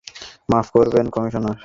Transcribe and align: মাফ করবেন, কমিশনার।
মাফ 0.49 0.67
করবেন, 0.69 1.05
কমিশনার। 1.09 1.57